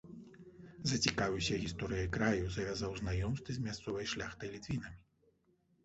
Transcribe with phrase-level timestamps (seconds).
[0.91, 5.03] Зацікавіўся гісторыяй краю, завязаў знаёмствы з мясцовай шляхтай-літвінамі.